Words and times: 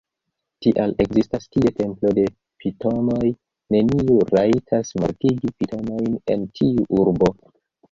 Tial 0.65 0.93
ekzistas 1.03 1.43
tie 1.55 1.71
templo 1.81 2.13
de 2.19 2.23
pitonoj; 2.65 3.29
neniu 3.77 4.17
rajtas 4.33 4.97
mortigi 5.05 5.55
pitonojn 5.61 6.19
en 6.37 6.51
tiu 6.61 6.91
urbo. 7.05 7.33